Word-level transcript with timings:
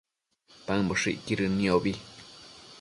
paëmboshëcquidën 0.65 1.53
niobi 1.59 1.93